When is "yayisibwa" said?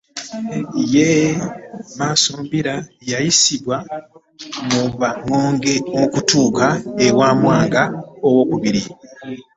3.11-3.77